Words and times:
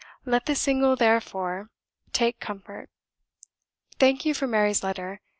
Let 0.25 0.47
the 0.47 0.55
single 0.55 0.95
therefore 0.95 1.69
take 2.11 2.39
comfort. 2.39 2.89
Thank 3.99 4.25
you 4.25 4.33
for 4.33 4.47
Mary's 4.47 4.81
letter. 4.83 5.21